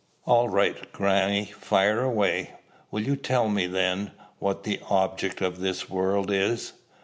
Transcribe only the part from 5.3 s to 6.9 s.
of this world is?"